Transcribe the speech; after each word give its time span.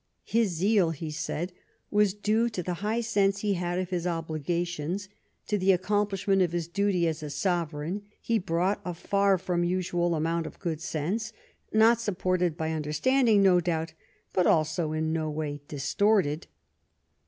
"His 0.23 0.49
zeal," 0.49 0.89
he 0.89 1.11
said, 1.11 1.53
"was 1.91 2.15
due 2.15 2.49
to 2.49 2.63
the 2.63 2.73
high 2.81 3.01
sense 3.01 3.41
he 3.41 3.53
had 3.53 3.77
of 3.77 3.91
his 3.91 4.07
obligations; 4.07 5.07
to 5.45 5.59
the 5.59 5.77
accom 5.77 6.09
phshment 6.09 6.43
of 6.43 6.53
his 6.53 6.67
duty 6.67 7.07
as 7.07 7.21
a 7.21 7.29
Sovereign 7.29 8.01
he 8.19 8.39
brought 8.39 8.81
a 8.83 8.95
far 8.95 9.37
from 9.37 9.63
usual 9.63 10.15
amount 10.15 10.47
of 10.47 10.57
good 10.57 10.81
sense, 10.81 11.33
not 11.71 12.01
supported 12.01 12.57
by 12.57 12.71
understanding, 12.71 13.43
no 13.43 13.59
doubt, 13.61 13.93
but 14.33 14.47
also 14.47 14.91
in 14.91 15.13
no 15.13 15.29
way 15.29 15.61
distorted." 15.67 16.47